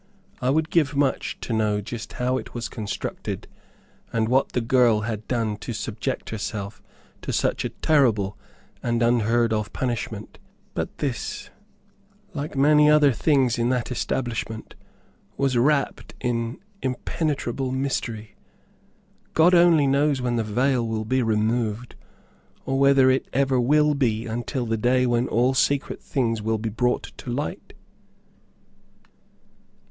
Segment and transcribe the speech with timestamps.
[0.41, 3.47] I would give much to know just how it was constructed,
[4.11, 6.81] and what the girl had done to subject herself
[7.21, 8.35] to such a terrible
[8.81, 10.39] and unheard of punishment.
[10.73, 11.51] But this,
[12.33, 14.73] like many other things in that establishment,
[15.37, 18.35] was wrapped in impenetrable mystery.
[19.35, 21.93] God only knows when the veil will be removed,
[22.65, 26.69] or whether it ever will be until the day when all secret things will be
[26.69, 27.73] brought to light.